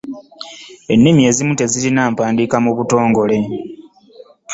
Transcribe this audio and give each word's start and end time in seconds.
Ennimi 0.93 1.21
ezimu 1.29 1.53
tezirina 1.59 2.01
mpandiika 2.13 2.57
ntongole 2.59 3.39